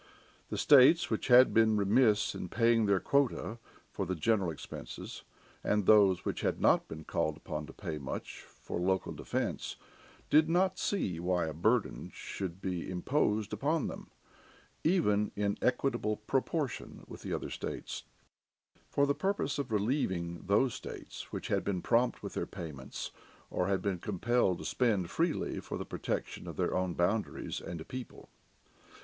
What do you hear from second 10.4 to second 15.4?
not see why a burden should be imposed upon them, even